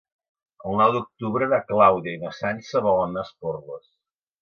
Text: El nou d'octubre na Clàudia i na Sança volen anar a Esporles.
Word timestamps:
El 0.69 0.77
nou 0.81 0.93
d'octubre 0.95 1.49
na 1.53 1.61
Clàudia 1.69 2.17
i 2.17 2.25
na 2.25 2.35
Sança 2.41 2.85
volen 2.91 3.09
anar 3.13 3.27
a 3.27 3.29
Esporles. 3.33 3.91